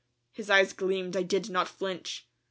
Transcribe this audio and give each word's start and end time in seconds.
His 0.31 0.49
eyes 0.49 0.73
gleamed. 0.73 1.15
I 1.15 1.21
did 1.21 1.51
not 1.51 1.67
flinch. 1.67 2.27